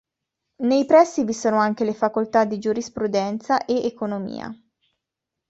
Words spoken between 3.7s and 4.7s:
Economia.